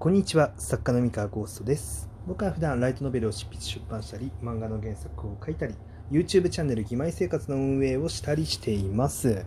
[0.00, 2.08] こんにちは作家の三河ゴーストです。
[2.26, 5.74] 僕は普段ライトノベルを執筆出版したり漫画の原作を書いたり
[6.10, 9.44] YouTube チャンネル「義妹生活」の運営をしたりしています、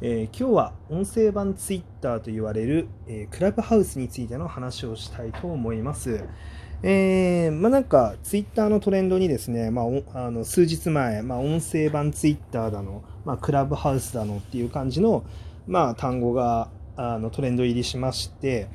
[0.00, 6.24] えー今日は音声版 Twitter と言われる、えークラブハウスについての話をしたいと思います。
[6.82, 15.24] えーまあなんか Twitter のトレンドにですね、まあ、あの数日前、まあ、音声版 Twitter だの、まあ、クラブハウスだのっていう感じの、
[15.66, 18.68] まあ、単語があのトレンド入りしまして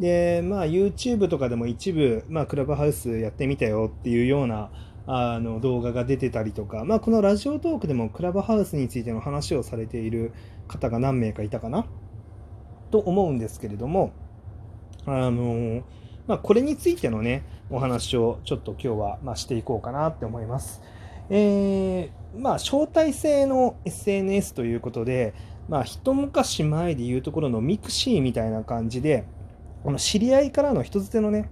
[0.00, 4.70] で、まあ、YouTube とかでも一部、まあ、クラブハウスやってみたよっていうような
[5.06, 10.32] あの動画が出てたりとか、まあ、このラジオトークでもクラブハウスについての話をされている
[10.66, 11.86] 方が何名かいたかな？
[12.90, 14.12] と思うんですけれども、
[15.06, 15.82] あの
[16.26, 20.82] まあ、これについてのね、お話をちょっと今日は、まあ、していこうかなって思います。
[21.28, 25.34] えーまあ、招待制の SNS ということで、
[25.68, 29.24] まあ、一昔前でいうところの mixi みたいな感じで、
[29.82, 31.50] この知り合いからの人づてのね、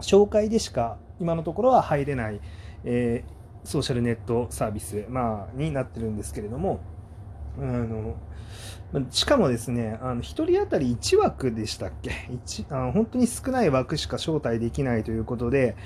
[0.00, 2.40] 紹介でしか今のところは入れない、
[2.84, 6.80] えーソーシャルネットサービス、まあ、になってるんですけれども、
[7.60, 8.16] あの
[9.10, 12.10] しかもですね、あの1人当たり1枠でしたっけ？
[12.28, 15.76] 一あの本当に少ない枠しか招待できないということで、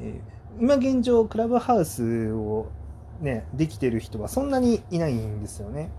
[0.00, 2.70] えー今現状、クラブハウスを、
[3.20, 5.90] ね、できてる人はそんなにいないんですよね。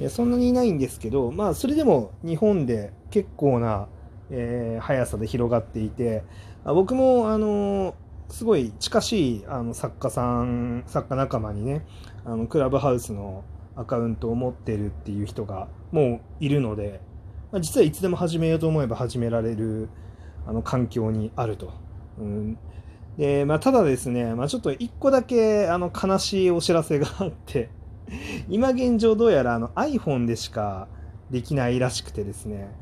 [0.00, 3.88] いそんなにいないんですけど、まあ、それでも日本で結構な、
[4.30, 6.24] えー速さで広がっていて、
[6.64, 7.94] 僕も、あの
[8.28, 11.84] すごい近しいあの作家さん、作家仲間にね、
[12.24, 13.44] あのクラブハウスの
[13.76, 17.00] アカウントを持ってるっていう人がもういるので、
[17.52, 19.88] まあ、実はいつでも始めようと思えば始められる
[20.46, 21.72] あの環境にあると。
[22.18, 22.58] うん
[23.18, 27.70] でまあ、ただですね、まあ、ちょっと一個だけあの悲しいお知らせがあって、
[28.48, 30.88] 今現状どうやらあの iPhone でしか
[31.30, 32.74] できないらしくてですね、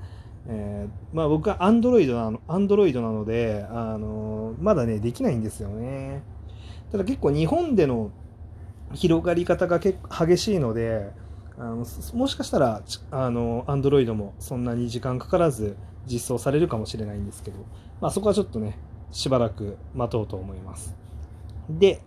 [0.48, 6.22] えーまあ、僕は Android なの Android なので、あのまだねできないんですよね。
[6.90, 8.10] ただ結構日本での
[8.92, 11.10] 広がり方が結構激しいので
[11.58, 15.76] あのもしかしたらあの Android もそんなに時間かからず
[16.06, 17.58] 実装されるかもしれないんですけど、
[18.00, 18.76] まあ、そこはちょっとね
[19.10, 20.94] しばらく待とうと思います。
[21.70, 22.02] で、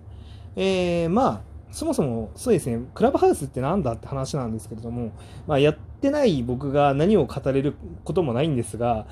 [0.56, 5.12] えーまあそもそもそうですねクラブハウスってなんだって話なんですけれども、
[5.46, 7.76] まあ、やってない僕が何を語れる
[8.06, 9.06] こともないんですが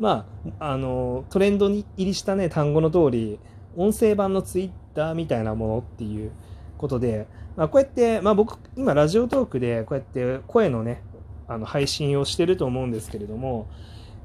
[0.00, 0.26] ま
[0.58, 3.38] ああのトレンドに入りしたね単語の通り
[3.76, 6.32] 音声版のツイッターみたいなものっていう
[6.76, 11.04] ことで、まあ、こうやって、まあ、僕今ラジオトークでこうやって声のね
[11.46, 13.70] あの配信をしてると思うんですけれども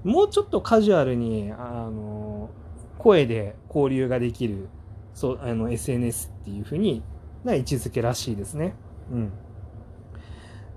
[0.03, 2.49] もうちょっとカジュアルにあの
[2.97, 4.67] 声で交流ができる
[5.13, 7.03] そうあの SNS っていうふうに
[7.43, 8.75] な位置づけらしいですね。
[9.11, 9.31] うん、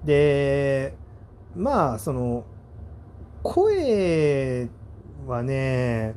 [0.05, 0.95] で
[1.55, 2.45] まあその
[3.43, 4.69] 声
[5.27, 6.15] はね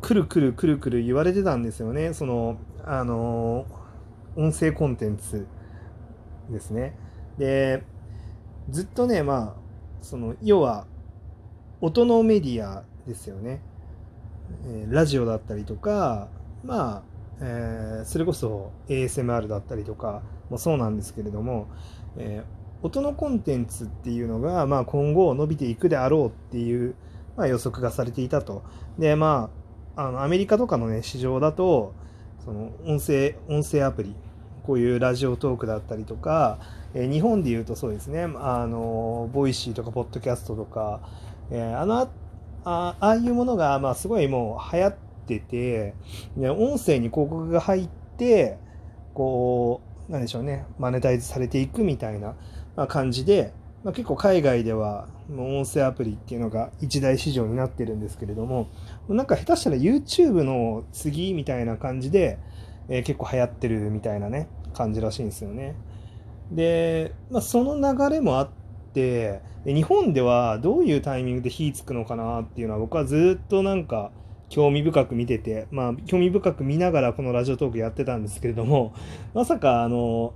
[0.00, 3.66] くるくるくるくる言われてたんですよねそのあの
[4.36, 5.46] 音声コンテンツ
[6.50, 6.96] ですね。
[7.38, 7.82] で
[8.70, 9.60] ずっとねまあ
[10.02, 10.86] その要は
[11.80, 13.60] 音のメディアですよね。
[14.88, 16.28] ラジオだったりとか
[16.64, 17.02] まあ、
[17.40, 21.68] えーそれこそ ASMR だったりとかもそうなんですけれども、
[22.16, 26.94] えー音のコンテンツっていうのが、まあ、今後伸びていくであろうっていう、
[27.34, 28.62] まあ、予測がされていたと。
[28.98, 29.48] でま
[29.96, 31.94] ああのアメリカとかのね市場だと
[32.44, 34.14] その音声音声アプリ
[34.66, 36.58] こういう Radiotalk だったりとか、
[36.92, 41.00] えー日本でいうとそうですねあの Voicy とかポッドキャストとか、
[41.50, 42.08] えーあのあ
[42.66, 45.94] あああいうものが、まあ、すごいもう流行っててて
[46.36, 48.58] で音声に広告が入って
[49.14, 52.34] こうなんでしょうねマネタイズされていくみたいな、
[52.88, 53.52] 感じで、
[53.84, 58.68] まあ、結構海外では音声アプリっていうのが一大市場になってるんですけれども
[59.08, 62.38] なんか下手したら YouTube の次みたいな感じで、
[62.88, 65.76] えー結構流行ってるみたいなね感じらしいんですよね。
[66.50, 68.50] で、まあ、その流れもあっ
[68.92, 74.10] て日本ではどういうタイミングで火つくのかなっていうのは僕はずっとなんか
[74.54, 78.94] 興味深く見ててまあ興味深く見ながらこのラジオトークやってたんですけれども
[79.34, 80.32] まさかあの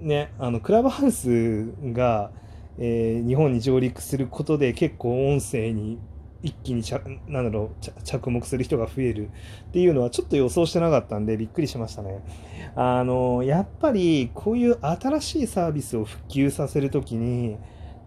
[0.00, 2.32] ねあのクラブハウスが、
[2.78, 6.00] えー日本に上陸することで結構音声に
[6.42, 9.28] 一気に着なんだろう着目する人が増える
[9.68, 12.18] っていうのはちょっと予想してなかったんでびっくりしましたね。
[12.74, 17.58] あのやっぱりこういう新しいサービスを普及させるときに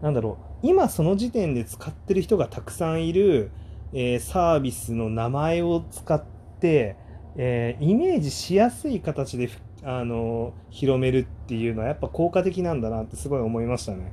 [0.02, 3.52] なんだろう今その時点で使ってる人がたくさんいる、
[3.92, 6.22] えーサービスの名前を使っ
[6.60, 6.96] て、
[7.36, 9.48] えーイメージしやすい形で
[9.82, 14.12] あの広めるっていうのはやっぱ効果的なんだなってすごい思いましたね。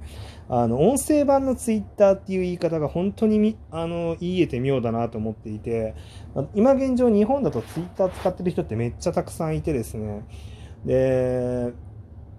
[0.49, 5.95] あの音声版のツイッターっていう言い方が本当にあの言えて妙だなと思っていて
[6.53, 10.25] 今現状日本だとツイッター使ってる人ってめっちゃたくさんいてですね
[10.85, 11.73] で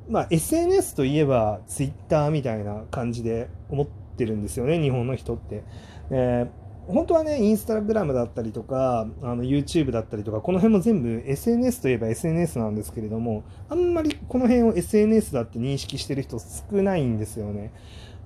[0.09, 5.65] まあ SNS といえばツイッターみたいな感じで思ってるんですよね日本の人って。
[6.11, 17.73] えー本当はね、インスタグラムだったりとか、あの YouTube だったりとか、この辺も全部 SNS といえば SNS なんですけれども、あんまりこの辺を SNS だって認識してる人少ないんですよね。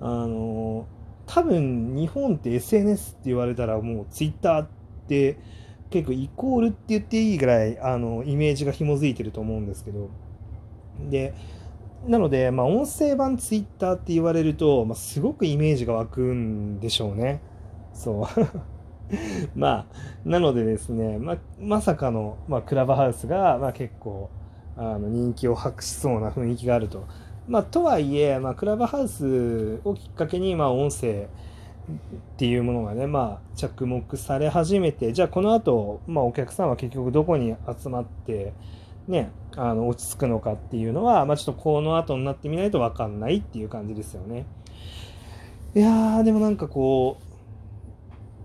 [0.01, 0.87] あの、
[1.25, 4.67] 多分日本って SNS って言われたらもう Twitter っ
[5.07, 5.37] て
[5.89, 10.09] 結構イコールって言っていいぐらいあのイメージが紐づいてると思うんですけど、
[11.09, 11.33] で、
[12.07, 17.41] なので、まあ、音声版 Twitter って言われると、まあ、すごくイメージが湧くんでしょうね。
[17.93, 18.25] そう。
[19.55, 19.85] まあ、
[20.23, 24.29] なのでですね、ままさかの、まあ、クラブハウスが、まあ、結構
[24.77, 27.05] あの人気を博しそうな雰囲気があると。
[27.47, 31.27] まあ、とはいえ、まあ、クラブハウスをきっかけに、まあ、音声
[31.91, 38.53] っていうものがね、まあ、着目され始めて、じゃあこの後、まあ、お客さんは結局どこに集まって、
[39.07, 44.45] ね、あの落ち着くのかっていうのは、まあ、ちょっとこの後になってみないと分かんないっていう感じですよね。
[45.75, 47.28] いやー、でもなんかこう、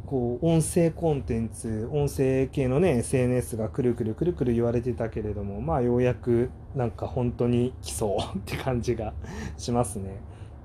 [0.07, 9.15] こう音声コンテンツ音声系のね SNS がくるくるくるくる言われてたけれどもまあようやくなんか本当に来そうって感じが
[9.57, 10.21] しますね。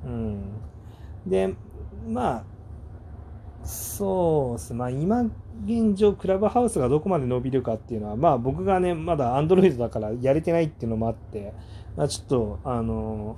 [0.06, 0.44] うん、
[1.26, 1.54] で
[2.08, 2.44] まあ
[3.64, 5.24] そうですまあ今
[5.66, 11.54] 現状クラブハウスがどこまで伸びるかっていうのはまあ僕がねまだ Android だからやれてないっていうのもあって、
[11.98, 13.38] まあ、ちょっとあの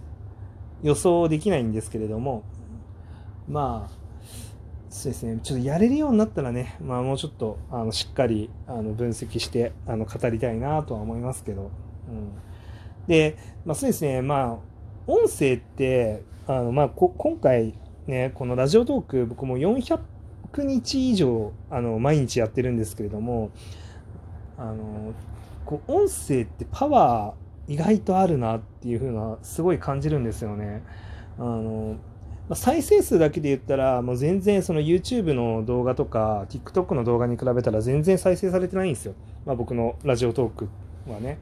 [0.84, 2.44] 予想できないんですけれども
[3.48, 4.01] まあ
[4.92, 11.72] そうですね、ちょっとやれるようになったらね、まあ、もうちょっとあのしっかりあの分析してあの語りたいなとは思いますけど、
[12.10, 12.34] うん、
[13.08, 14.58] で、まあ、そうですね、まあ、
[15.08, 17.74] 音声って、あのまあ、今回、
[18.06, 20.02] ね、このラジオトーク、僕も400
[20.58, 23.52] 日以上あの毎日やってるんですけれども、
[24.58, 25.14] あの
[25.66, 30.84] こう音声ってパワー意外とあるなっていう風なすごい感じるんですよね。
[31.40, 31.96] あの
[32.50, 39.14] ま再生数だけで言ったら、もう全然その YouTube の動画とか TikTok の動画に比べたら全然再生されてないんですよ。
[39.46, 40.70] まあ、僕のラジオトーク
[41.10, 41.38] はね。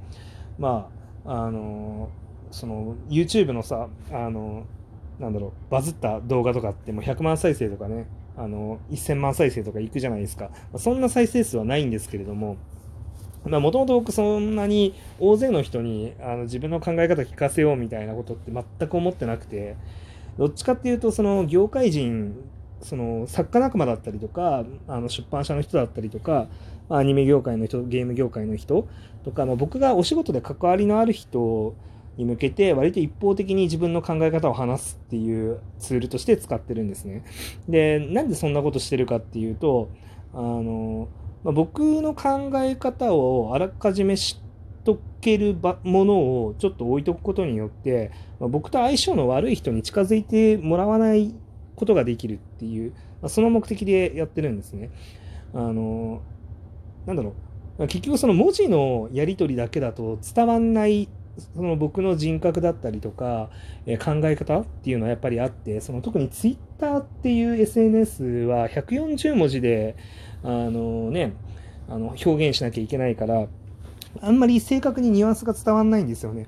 [0.57, 0.89] ま
[1.25, 2.09] あ、あの
[2.51, 4.65] その YouTube のさ、あの
[5.19, 8.07] なんだろう、バズった動画とかってもう100万再生とかね、
[8.37, 10.49] あの1000万再生とかいくじゃないですか。
[10.77, 12.57] そんな再生数はないんですけれども、
[13.45, 19.75] もともと僕そんなに大勢の人にあの自分の考え方聞かせようみたいなことって全く思ってなくて、
[20.39, 22.33] どっちかっていうとその業界人
[22.81, 26.47] その作家仲間だったりとかあの出版社の人だったりとか
[26.87, 28.87] アニメ業界の人ゲーム業界の人
[29.25, 31.75] とか、まあ、僕がお仕事で関わりのある人
[32.15, 37.25] に向けて割と一方的に自分の考え方を話すっていうツールとして使ってるんですね。
[37.67, 39.89] でなんでそんなことしてるかっていうと
[40.33, 41.09] あの、
[41.43, 44.48] まあ、僕の考え方をあらかじめ知って
[44.83, 51.33] とけるものをちょっと置いとくことによって、まあ、僕と相性の悪い人に近づいてもらわない
[51.75, 52.91] ことができるっていう、
[53.21, 54.89] まあ、その目的でやってるんですね。
[55.53, 56.21] あの
[57.05, 57.33] なんだろ
[57.79, 61.07] う結局その文字のやり取りだけだと伝わんない
[61.55, 63.49] その僕の人格だったりとか、
[63.85, 69.95] え考え方っていうのはやっぱりあってその特に Twitter っていう SNS は140文字で
[70.43, 71.33] あのね
[71.87, 73.47] あの表現しなきゃいけないから
[74.21, 76.47] あんまり正確にニュアンスが伝わんないんですよね。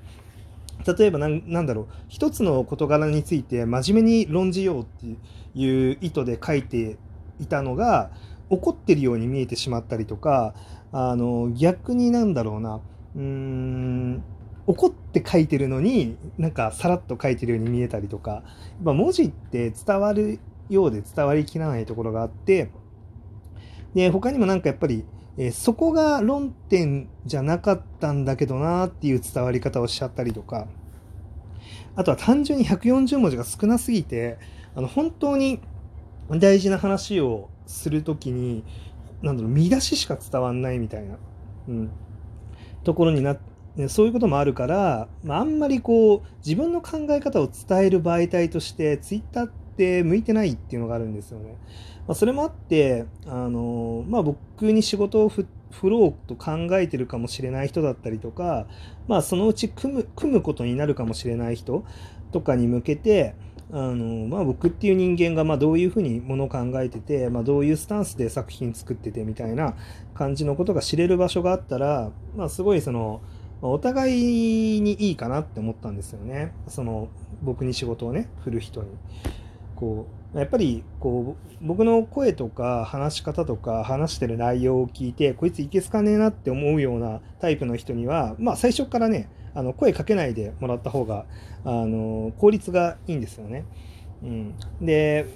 [0.98, 1.86] 例えばなんだろう。
[2.08, 5.06] 一つの事柄について真面目に論じようって
[5.54, 6.96] いう意図で書いて
[7.38, 8.10] いたのが
[8.50, 10.54] 怒ってるように見えてしまったりとか
[10.90, 12.80] あの逆になんだろうな。
[13.14, 14.24] うーん
[14.66, 18.30] 怒って書いてるのになんかさらっと書いてるように見えたりとか。
[18.30, 18.42] やっ
[18.84, 22.70] ぱ文字って伝わるようで伝わりきらないところがあって
[23.94, 25.04] で他にもなんかやっぱり
[25.38, 30.68] えー、そこが論点じゃなかったんだけどなっていう伝わり方をしちゃったりとか、
[31.96, 34.38] あとは単純に140文字が少なすぎて、
[34.74, 35.60] あの本当に
[36.30, 38.64] 大事な話をするときに、
[39.22, 41.16] なんだろう、見出ししか伝わんないみたいな、
[41.68, 41.90] うん、
[42.84, 51.56] ところになって、そういうこともあるから、まあ、あんまりこう自分の考え方を伝える媒体としてツイッターって向いてないっていうのがあるんですよね。
[52.06, 55.46] まあ、それもあって、あのまあ、僕に仕事を振
[55.84, 58.66] ろうと考えてるかもしれない人だったりとか、
[59.08, 61.84] まあ、そのうち組む組むことになるかもしれない人
[62.32, 63.34] とかに向けて、
[63.70, 69.76] あのまあ、僕っていう人間がまあどういうふうにものを考えてて、まあ、どういうスタンスで作品作っててみたいな
[70.14, 73.22] 感じのことが知れる場所があったら、まあ、すごいその
[73.62, 76.52] お互いにいいかなって思ったんですよね。
[76.68, 77.08] その
[77.42, 78.88] 僕に仕事をね振る人に。
[79.82, 91.26] こうやっぱりこう僕の声とか話し方とか話してる内容を聞いてこいついけすかねえなって思うようなタイプの人にはまあ最初からねあの声かけないでもらった方が
[91.64, 93.64] あの効率がいいんですよね。
[94.22, 95.26] うん、で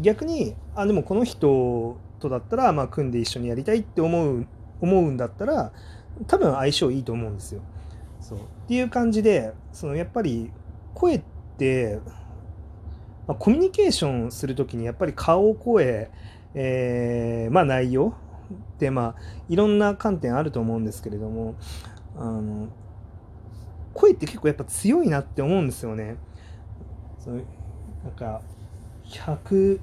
[0.00, 4.46] 逆にあでもこの人とだったら、まあ、組んで一緒にやりたいって思う
[4.80, 5.72] 思うんだったら
[6.28, 7.60] 多分相性いいと思うんですよ。
[8.20, 10.52] そうっていう感じでそのやっぱり
[10.94, 11.22] 声っ
[11.58, 11.98] て、
[13.26, 16.10] まあ、コミュニケーションする時にやっぱり顔声、
[16.54, 18.14] えー、まあ内容
[18.76, 21.56] ってまあいろんな観点あると思うんですけれども
[22.16, 22.68] あの
[23.94, 26.16] 声って結構やっぱ強いなって思うんですよね。
[27.18, 28.42] そなんか
[29.06, 29.80] 100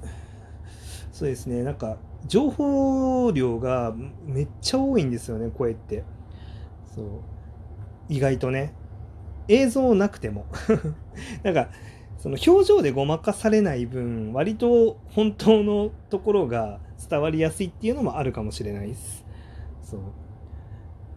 [1.12, 6.04] そうですねなんか情報量がめっちゃ多いんですよね声って。
[6.94, 7.06] そう。
[8.08, 8.74] 意外とね。
[9.48, 10.46] 映像なくても。
[11.44, 11.68] なんか
[12.24, 19.26] その表情でごまかされない分割と本当のところが伝わりやすいっていうのもあるかもしれないです。
[19.82, 19.98] そ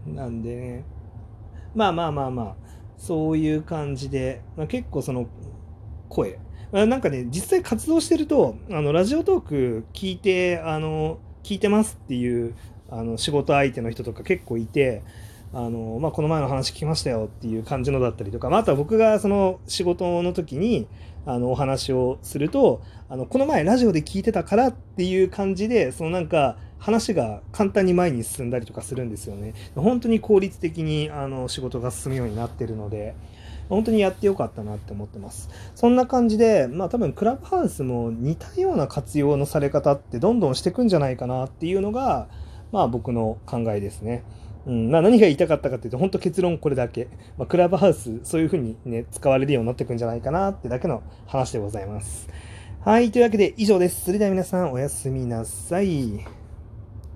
[0.06, 0.14] う。
[0.14, 0.84] なんでね。
[1.74, 2.56] まあまあまあまあ
[2.98, 5.30] そういう感じで、まあ、結構その
[6.10, 6.40] 声。
[6.74, 12.54] なんかね、実際活動してると、あの、ラジオトーク聞いて、あの、聞いてますっていう、
[12.90, 15.04] あの、仕事相手の人とか結構いて、
[15.54, 20.88] あの、まあ、この前の話聞きましたよっていう感じのだったりとか、まあ、あとは僕がその仕事の時に、
[21.26, 29.54] あの、お話をすると、あの、この前ラジオで聞いてたからっていう感じで、そのなんか、話が簡単に前に進んだりとかするんですよね。
[29.76, 33.16] 本当に効率的にあの仕事が進むようになってるので、
[33.70, 35.50] 本当にやってよかったなって思ってます。
[35.76, 42.28] そんな感じで、まあ多分クラブハウスも似たような活用のされ方ってどんどんしていくんじゃないかなっていうのが、
[42.72, 44.24] まあ僕の考えですね。
[44.68, 47.08] うんま、何が言いたかったかというと、本当結論これだけ。
[47.38, 52.28] まあ、クラブハウス、そういうふうにね、使われるようになってくんじゃないかなってだけの話でございます。
[52.82, 54.04] はい、というわけで以上です。
[54.04, 56.47] それでは皆さんおやすみなさい。